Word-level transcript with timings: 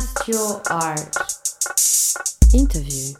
Cast 0.00 0.28
Your 0.28 0.62
Art. 0.70 1.14
Interview. 2.54 3.12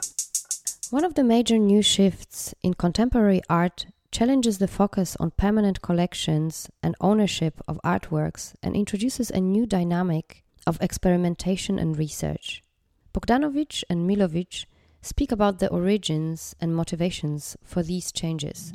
One 0.88 1.04
of 1.04 1.12
the 1.12 1.22
major 1.22 1.58
new 1.58 1.82
shifts 1.82 2.54
in 2.62 2.72
contemporary 2.72 3.42
art 3.50 3.84
challenges 4.10 4.56
the 4.56 4.66
focus 4.66 5.14
on 5.20 5.32
permanent 5.32 5.82
collections 5.82 6.70
and 6.82 6.94
ownership 6.98 7.60
of 7.68 7.78
artworks 7.84 8.54
and 8.62 8.74
introduces 8.74 9.30
a 9.30 9.42
new 9.42 9.66
dynamic 9.66 10.42
of 10.66 10.80
experimentation 10.80 11.78
and 11.78 11.98
research. 11.98 12.62
Bogdanovic 13.12 13.84
and 13.90 14.08
Milovic 14.08 14.64
speak 15.02 15.30
about 15.30 15.58
the 15.58 15.68
origins 15.68 16.56
and 16.62 16.74
motivations 16.74 17.58
for 17.62 17.82
these 17.82 18.10
changes. 18.10 18.72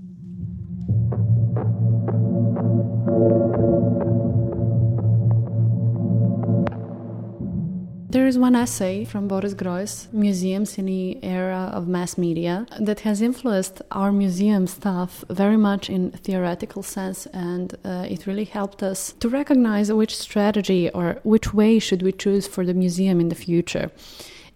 There 8.16 8.28
is 8.28 8.40
one 8.40 8.55
essay 8.55 9.04
from 9.04 9.28
Boris 9.28 9.54
Groys, 9.54 10.08
Museums 10.14 10.78
in 10.78 10.86
the 10.86 11.22
Era 11.22 11.70
of 11.73 11.90
Mass 11.90 12.18
Media, 12.18 12.66
that 12.80 13.02
has 13.02 13.22
influenced 13.22 13.82
our 13.92 14.14
museum 14.14 14.68
staff 14.68 15.26
very 15.30 15.58
much 15.58 15.90
in 15.90 16.12
theoretical 16.12 16.82
sense, 16.82 17.26
and 17.34 17.76
uh, 17.84 18.06
it 18.09 18.26
really 18.26 18.46
helped 18.46 18.82
us 18.82 19.12
to 19.20 19.28
recognize 19.28 19.92
which 19.92 20.16
strategy 20.16 20.90
or 20.92 21.20
which 21.23 21.54
way 21.54 21.78
should 21.78 22.04
we 22.04 22.14
choose 22.14 22.48
for 22.48 22.66
the 22.66 22.73
museum 22.73 23.20
in 23.20 23.28
the 23.28 23.36
future. 23.36 23.92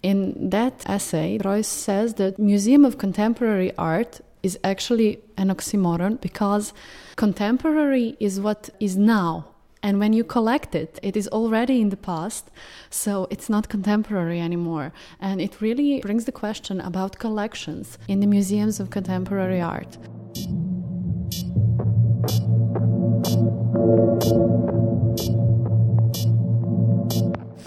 In 0.02 0.52
that 0.52 0.86
essay, 0.86 1.38
Groys 1.38 1.68
says 1.68 2.14
that 2.14 2.40
Museum 2.40 2.86
of 2.86 2.98
Contemporary 2.98 3.76
Art 3.78 4.22
is 4.42 4.58
actually 4.64 5.20
an 5.36 5.50
oxymoron 5.50 6.22
because 6.22 6.72
contemporary 7.18 8.16
is 8.22 8.40
what 8.40 8.70
is 8.80 8.96
now 8.96 9.49
and 9.82 10.00
when 10.00 10.14
you 10.14 10.24
collect 10.24 10.76
it, 10.76 11.00
it 11.02 11.16
is 11.16 11.28
already 11.30 11.80
in 11.82 11.90
the 11.90 11.98
past, 11.98 12.52
so 12.90 13.28
it's 13.30 13.50
not 13.50 13.70
contemporary 13.70 14.40
anymore. 14.40 14.92
And 15.20 15.40
it 15.40 15.62
really 15.62 16.02
brings 16.02 16.26
the 16.26 16.32
question 16.32 16.82
about 16.82 17.20
collections 17.20 17.98
in 18.08 18.20
the 18.20 18.28
museums 18.28 18.80
of 18.80 18.90
contemporary 18.90 19.62
art. 19.62 19.98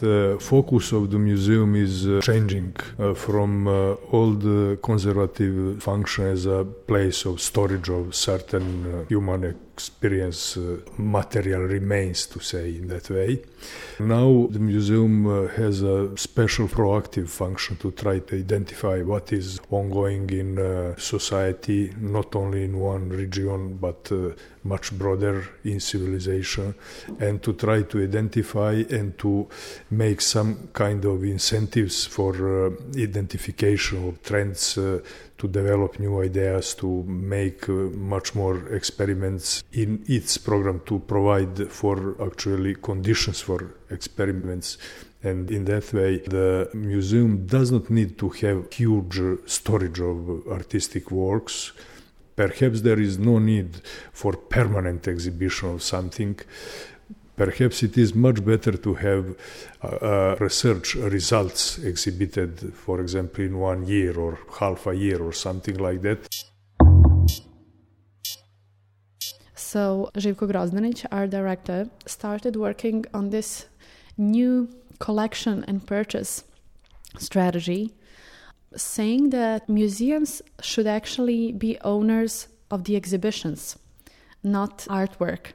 the 0.03 0.37
focus 0.41 0.91
of 0.91 1.13
the 1.13 1.19
museum 1.19 1.77
is 1.77 2.09
uh, 2.09 2.21
changing 2.23 2.75
uh, 2.99 3.15
from 3.15 3.69
uh, 3.69 3.95
old 4.11 4.43
conservative 4.83 5.81
function 5.81 6.25
as 6.27 6.45
a 6.45 6.65
place 6.65 7.25
of 7.25 7.41
storage 7.41 7.89
of 7.89 8.13
certain 8.13 9.07
human 9.09 9.45
experience 9.83 10.57
uh, 10.57 10.79
material 10.97 11.63
remains 11.63 12.27
to 12.27 12.39
say 12.41 12.77
in 12.77 12.89
that 12.89 13.11
way. 13.11 13.43
Now 13.99 14.47
the 14.51 14.59
museum 14.59 15.27
uh, 15.27 15.49
has 15.49 15.83
a 15.83 16.17
special 16.17 16.67
proactive 16.69 17.29
function 17.29 17.77
to 17.77 17.91
try 17.93 18.21
to 18.21 18.39
identify 18.39 19.03
what 19.03 19.33
is 19.33 19.61
ongoing 19.71 20.31
in 20.31 20.59
uh, 20.59 20.97
society, 20.97 21.93
not 22.01 22.35
only 22.37 22.65
in 22.65 22.79
one 22.79 23.09
region 23.09 23.77
but 23.77 24.11
much 24.65 24.93
broader 24.97 25.45
in 25.65 25.81
civilization, 25.81 26.75
and 27.19 27.43
to 27.43 27.53
try 27.53 27.83
to 27.83 28.03
identify 28.03 28.75
and 28.91 29.19
to 29.19 29.49
make 29.91 30.21
some 30.21 30.69
kind 30.73 31.05
of 31.05 31.25
incentives 31.25 32.07
for 32.07 32.73
identification 32.97 34.09
of 34.09 34.23
trends 34.23 34.79
to 35.43 35.49
develop 35.49 35.99
new 35.99 36.23
ideas, 36.23 36.73
to 36.75 37.03
make 37.03 37.69
uh, 37.69 37.73
much 37.73 38.33
more 38.37 38.69
experiments 38.69 39.65
in 39.73 40.05
its 40.07 40.39
program 40.39 40.81
to 40.87 40.99
provide 41.01 41.71
for 41.71 42.17
actually 42.25 42.75
conditions 42.75 43.41
for 43.41 43.75
experiments. 43.91 44.79
And 45.23 45.51
in 45.51 45.65
that 45.67 45.93
way, 45.93 46.19
the 46.19 46.69
museum 46.75 47.47
does 47.47 47.71
not 47.71 47.91
need 47.91 48.19
to 48.19 48.29
have 48.31 48.73
huge 48.73 49.21
storage 49.47 50.01
of 50.01 50.47
artistic 50.49 51.11
works. 51.11 51.73
Perhaps 52.35 52.81
there 52.81 52.99
is 52.99 53.19
no 53.19 53.39
need 53.39 53.81
for 54.13 54.33
permanent 54.33 55.07
exhibition 55.07 55.75
of 55.75 55.83
something 55.83 56.41
perhaps 57.37 57.83
it 57.83 57.97
is 57.99 58.15
much 58.15 58.45
better 58.45 58.73
to 58.73 58.95
have 58.95 59.25
uh, 59.83 59.87
uh, 59.87 60.37
research 60.39 60.95
results 60.95 61.79
exhibited, 61.79 62.75
for 62.75 63.01
example, 63.01 63.45
in 63.45 63.59
one 63.59 63.87
year 63.87 64.19
or 64.19 64.39
half 64.61 64.87
a 64.87 64.95
year 64.95 65.23
or 65.23 65.33
something 65.33 65.77
like 65.79 66.03
that. 66.03 66.32
So, 69.73 70.11
Živko 70.13 70.53
Grozdanic, 70.53 71.07
our 71.11 71.27
director, 71.27 71.89
started 72.05 72.57
working 72.57 73.07
on 73.15 73.31
this 73.31 73.69
new 74.19 74.69
collection 74.99 75.65
and 75.67 75.87
purchase 75.87 76.45
strategy, 77.17 77.95
saying 78.77 79.31
that 79.31 79.71
museums 79.71 80.43
should 80.61 80.87
actually 80.87 81.53
be 81.53 81.79
owners 81.81 82.49
of 82.71 82.85
the 82.85 82.97
exhibitions, 82.97 83.79
not 84.43 84.81
artwork. 84.91 85.55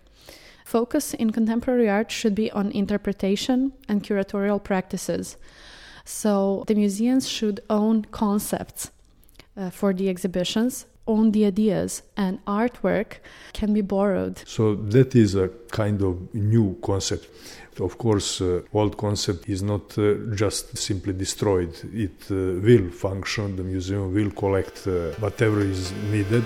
Focus 0.65 1.13
in 1.13 1.29
contemporary 1.29 1.87
art 1.87 2.09
should 2.09 2.33
be 2.33 2.49
on 2.49 2.71
interpretation 2.71 3.71
and 3.87 4.03
curatorial 4.03 4.63
practices. 4.63 5.37
So 6.05 6.63
the 6.65 6.73
museums 6.73 7.29
should 7.29 7.59
own 7.69 8.05
concepts 8.05 8.89
uh, 9.57 9.69
for 9.69 9.93
the 9.93 10.09
exhibitions, 10.09 10.85
own 11.07 11.31
the 11.31 11.45
ideas, 11.45 12.03
and 12.15 12.43
artwork 12.45 13.19
can 13.53 13.73
be 13.73 13.81
borrowed. 13.81 14.41
So 14.45 14.75
that 14.75 15.15
is 15.15 15.35
a 15.35 15.49
kind 15.71 16.01
of 16.01 16.33
new 16.33 16.77
concept. 16.81 17.27
Of 17.79 17.97
course, 17.97 18.41
uh, 18.41 18.61
old 18.73 18.97
concept 18.97 19.47
is 19.47 19.61
not 19.61 19.97
uh, 19.97 20.15
just 20.35 20.77
simply 20.77 21.13
destroyed. 21.13 21.73
It 21.93 22.31
uh, 22.31 22.59
will 22.61 22.89
function. 22.89 23.55
The 23.55 23.63
museum 23.63 24.13
will 24.13 24.31
collect 24.31 24.87
uh, 24.87 25.11
whatever 25.19 25.61
is 25.61 25.91
needed. 26.11 26.43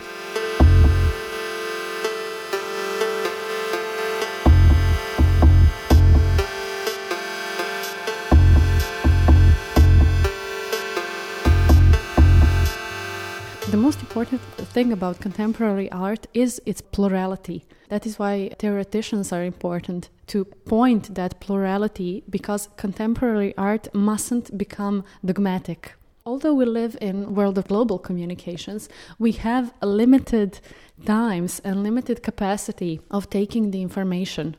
Important 13.99 14.41
thing 14.73 14.93
about 14.93 15.19
contemporary 15.19 15.91
art 15.91 16.27
is 16.33 16.61
its 16.65 16.81
plurality. 16.81 17.65
That 17.89 18.05
is 18.05 18.17
why 18.17 18.51
theoreticians 18.57 19.33
are 19.33 19.43
important 19.43 20.09
to 20.27 20.45
point 20.45 21.15
that 21.15 21.41
plurality 21.41 22.23
because 22.29 22.69
contemporary 22.77 23.53
art 23.57 23.93
mustn't 23.93 24.57
become 24.57 25.03
dogmatic. 25.25 25.93
Although 26.25 26.53
we 26.53 26.65
live 26.65 26.95
in 27.01 27.33
world 27.33 27.57
of 27.57 27.67
global 27.67 27.97
communications, 27.97 28.87
we 29.17 29.31
have 29.33 29.73
limited 29.81 30.59
times 31.05 31.59
and 31.63 31.83
limited 31.83 32.21
capacity 32.21 33.01
of 33.09 33.29
taking 33.29 33.71
the 33.71 33.81
information 33.81 34.55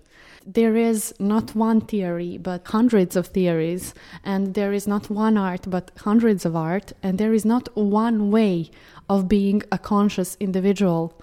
there 0.47 0.76
is 0.76 1.14
not 1.19 1.54
one 1.54 1.80
theory 1.80 2.38
but 2.38 2.66
hundreds 2.66 3.16
of 3.16 3.28
theories 3.28 3.94
and 4.25 4.54
there 4.54 4.72
is 4.72 4.86
not 4.86 5.10
one 5.10 5.36
art 5.36 5.69
but 5.69 5.91
hundreds 5.98 6.44
of 6.44 6.56
art 6.56 6.92
and 7.03 7.19
there 7.19 7.32
is 7.32 7.44
not 7.44 7.69
one 7.76 8.30
way 8.30 8.70
of 9.08 9.28
being 9.28 9.62
a 9.70 9.78
conscious 9.78 10.36
individual. 10.41 11.20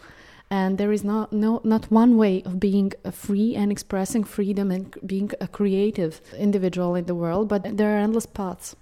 And 0.51 0.79
there 0.79 0.91
is 0.91 1.03
not 1.03 1.31
no 1.31 1.61
not 1.63 1.91
one 1.91 2.17
way 2.17 2.41
of 2.43 2.59
being 2.59 2.91
free 3.11 3.55
and 3.55 3.71
expressing 3.71 4.23
freedom 4.23 4.71
and 4.71 4.95
being 5.05 5.31
a 5.39 5.47
creative 5.47 6.21
individual 6.37 6.95
in 6.95 7.05
the 7.05 7.15
world 7.15 7.47
but 7.49 7.77
there 7.77 7.95
are 7.95 7.99
endless 7.99 8.25
paths. 8.25 8.75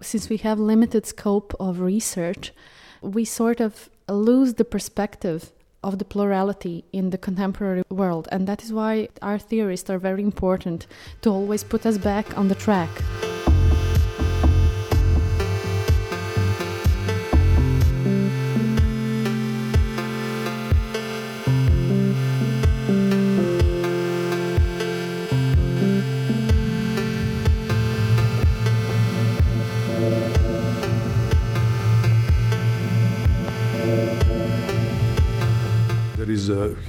Since 0.00 0.28
we 0.28 0.36
have 0.38 0.58
limited 0.60 1.04
scope 1.06 1.54
of 1.58 1.80
research 1.80 2.52
we 3.00 3.24
sort 3.24 3.60
of 3.60 3.90
lose 4.08 4.54
the 4.54 4.64
perspective 4.64 5.52
of 5.82 5.98
the 5.98 6.04
plurality 6.04 6.84
in 6.92 7.10
the 7.10 7.18
contemporary 7.18 7.82
world. 7.90 8.28
And 8.30 8.46
that 8.46 8.62
is 8.62 8.72
why 8.72 9.08
our 9.20 9.38
theorists 9.38 9.90
are 9.90 9.98
very 9.98 10.22
important 10.22 10.86
to 11.22 11.30
always 11.30 11.64
put 11.64 11.86
us 11.86 11.98
back 11.98 12.36
on 12.36 12.48
the 12.48 12.54
track 12.54 12.90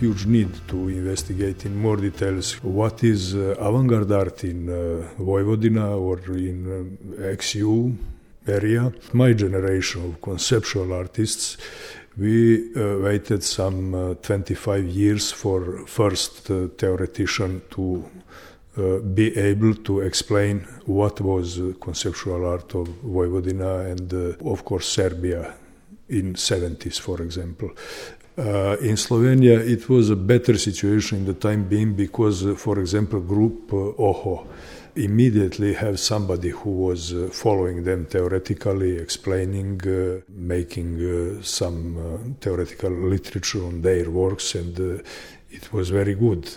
huge 0.04 0.26
need 0.26 0.52
to 0.68 0.90
investigate 0.90 1.66
in 1.66 1.74
more 1.86 1.96
details 1.96 2.46
what 2.80 3.04
is 3.04 3.22
uh, 3.36 3.56
avant-garde 3.68 4.12
art 4.12 4.44
in 4.44 4.60
uh, 4.70 4.76
Vojvodina 5.28 5.88
or 6.08 6.18
in 6.52 6.60
uh, 6.68 7.38
XU 7.40 7.96
area. 8.46 8.92
My 9.14 9.32
generation 9.34 10.00
of 10.08 10.22
conceptual 10.22 10.92
artists 10.94 11.58
we 12.18 12.36
uh, 12.76 13.00
waited 13.00 13.44
some 13.44 13.96
uh, 13.96 14.14
25 14.16 14.86
years 14.86 15.32
for 15.32 15.60
first 15.88 16.52
uh, 16.52 16.68
theoretician 16.78 17.62
to 17.72 18.04
be 19.14 19.38
able 19.38 19.76
to 19.76 20.00
explain 20.00 20.62
what 20.88 21.22
was 21.22 21.62
conceptual 21.80 22.44
art 22.44 22.74
of 22.74 22.88
Vojvodina 23.04 23.92
and, 23.92 24.12
of 24.54 24.66
course, 24.66 24.88
Serbia 24.88 25.54
in 26.10 26.34
70s, 26.34 27.00
for 27.00 27.22
example. 27.22 27.70
Uh, 28.36 28.78
in 28.82 28.96
Slovenia, 28.96 29.60
it 29.60 29.88
was 29.88 30.10
a 30.10 30.16
better 30.16 30.58
situation 30.58 31.20
in 31.20 31.26
the 31.26 31.36
time 31.36 31.66
being 31.66 31.94
because, 31.94 32.44
uh, 32.44 32.56
for 32.56 32.80
example, 32.80 33.20
group 33.20 33.72
uh, 33.72 33.94
OHO 34.02 34.48
immediately 34.96 35.74
have 35.74 36.00
somebody 36.00 36.50
who 36.50 36.72
was 36.72 37.14
uh, 37.14 37.30
following 37.32 37.84
them 37.84 38.06
theoretically, 38.06 38.98
explaining, 38.98 39.80
uh, 39.88 40.22
making 40.30 40.98
uh, 40.98 41.44
some 41.44 42.36
theoretical 42.42 42.90
literature 42.90 43.64
on 43.66 43.84
their 43.84 44.10
works, 44.10 44.56
and 44.56 44.80
it 45.52 45.72
was 45.72 45.92
very 45.92 46.16
good. 46.16 46.50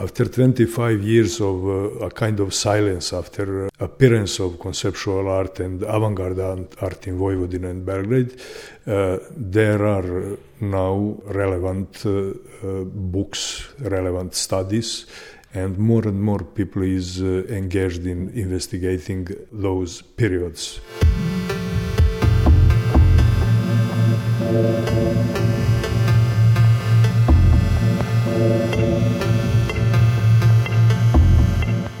After 0.00 0.24
25 0.24 1.02
years 1.02 1.40
of 1.40 1.64
uh, 1.66 2.06
a 2.06 2.10
kind 2.10 2.40
of 2.40 2.52
silence, 2.52 3.12
after 3.12 3.66
uh, 3.66 3.70
appearance 3.78 4.40
of 4.40 4.58
conceptual 4.58 5.28
art 5.28 5.60
and 5.60 5.82
avant-garde 5.84 6.40
art 6.80 7.06
in 7.06 7.16
Vojvodina 7.16 7.70
and 7.70 7.86
Belgrade, 7.86 8.34
uh, 8.86 9.18
there 9.36 9.86
are 9.86 10.36
now 10.60 11.16
relevant 11.26 12.02
books, 12.62 13.72
relevant 13.78 14.34
studies, 14.34 15.06
and 15.54 15.78
more 15.78 16.08
and 16.08 16.20
more 16.20 16.40
people 16.40 16.82
is 16.82 17.22
uh, 17.22 17.44
engaged 17.48 18.04
in 18.04 18.30
investigating 18.30 19.28
those 19.52 20.02
periods. 20.02 20.80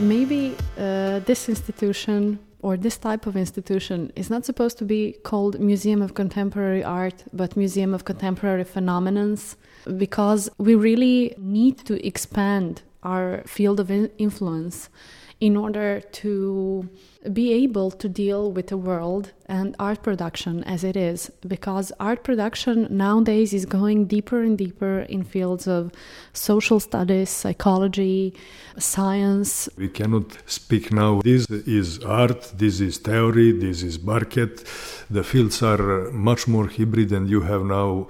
Maybe 0.04 0.54
uh, 0.76 1.20
this 1.20 1.48
institution 1.48 2.38
or 2.60 2.76
this 2.76 2.98
type 2.98 3.26
of 3.26 3.38
institution 3.38 4.12
is 4.14 4.28
not 4.28 4.44
supposed 4.44 4.76
to 4.78 4.84
be 4.84 5.16
called 5.22 5.58
Museum 5.58 6.02
of 6.02 6.12
Contemporary 6.12 6.84
Art, 6.84 7.24
but 7.32 7.56
Museum 7.56 7.94
of 7.94 8.04
Contemporary 8.04 8.64
Phenomenons, 8.64 9.56
because 9.96 10.50
we 10.58 10.74
really 10.74 11.34
need 11.38 11.78
to 11.86 12.06
expand 12.06 12.82
our 13.02 13.42
field 13.46 13.80
of 13.80 13.90
influence 13.90 14.90
in 15.40 15.56
order 15.56 16.00
to 16.00 16.88
be 17.32 17.52
able 17.52 17.90
to 17.90 18.08
deal 18.08 18.52
with 18.52 18.66
the 18.68 18.76
world 18.76 19.32
and 19.46 19.74
art 19.78 20.02
production 20.02 20.62
as 20.64 20.84
it 20.84 20.96
is 20.96 21.30
because 21.46 21.92
art 21.98 22.22
production 22.22 22.86
nowadays 22.90 23.52
is 23.52 23.64
going 23.64 24.04
deeper 24.06 24.42
and 24.42 24.58
deeper 24.58 25.00
in 25.00 25.24
fields 25.24 25.66
of 25.66 25.90
social 26.32 26.78
studies 26.80 27.30
psychology 27.30 28.34
science. 28.78 29.68
We 29.76 29.88
cannot 29.88 30.36
speak 30.46 30.92
now 30.92 31.20
this 31.22 31.46
is 31.50 31.98
art 32.00 32.52
this 32.56 32.80
is 32.80 32.98
theory 32.98 33.52
this 33.52 33.82
is 33.82 34.02
market. 34.02 34.64
The 35.10 35.24
fields 35.24 35.62
are 35.62 36.10
much 36.10 36.46
more 36.46 36.68
hybrid 36.68 37.12
and 37.12 37.28
you 37.28 37.40
have 37.42 37.64
now 37.64 38.08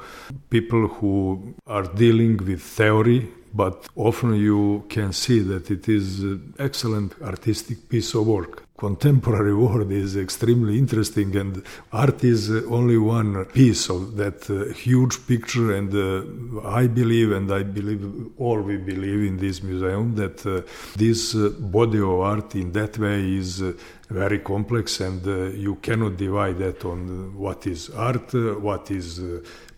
people 0.51 0.89
who 0.89 1.55
are 1.67 1.85
dealing 1.85 2.37
with 2.39 2.63
theory 2.63 3.29
but 3.55 3.89
often 3.95 4.35
you 4.35 4.85
can 4.89 5.13
see 5.13 5.39
that 5.39 5.71
it 5.71 5.89
is 5.89 6.21
an 6.21 6.55
excellent 6.59 7.15
artistic 7.23 7.89
piece 7.89 8.15
of 8.15 8.27
work. 8.27 8.65
Contemporary 8.77 9.55
world 9.55 9.93
is 9.93 10.17
extremely 10.17 10.77
interesting, 10.77 11.37
and 11.37 11.63
art 11.93 12.25
is 12.25 12.51
only 12.51 12.99
one 12.99 13.45
piece 13.47 13.89
of 13.89 14.17
that 14.17 14.51
uh, 14.51 14.73
huge 14.75 15.25
picture. 15.29 15.73
And 15.77 15.95
uh, 15.95 16.69
I 16.69 16.89
believe, 16.89 17.31
and 17.31 17.53
I 17.53 17.63
believe 17.63 18.33
all 18.37 18.61
we 18.61 18.77
believe 18.77 19.23
in 19.31 19.37
this 19.37 19.63
museum, 19.63 20.17
that 20.17 20.45
uh, 20.45 20.63
this 20.97 21.37
uh, 21.37 21.51
body 21.61 21.99
of 21.99 22.19
art 22.19 22.57
in 22.57 22.73
that 22.73 22.99
way 22.99 23.37
is 23.37 23.63
uh, 23.63 23.75
very 24.11 24.41
complex, 24.41 25.01
and 25.01 25.25
you 25.57 25.77
cannot 25.77 26.17
divide 26.17 26.59
that 26.59 26.85
on 26.85 27.39
what 27.39 27.67
is 27.69 27.91
art, 27.91 28.35
what 28.35 28.91
is 28.91 29.21